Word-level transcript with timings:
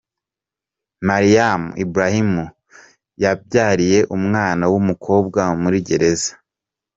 Meriam 1.07 1.63
Ibrahim 1.83 2.31
yabyariye 3.23 3.99
umwana 4.17 4.63
w’umukobwa 4.71 5.41
muri 5.61 5.77
gereza. 5.87 6.31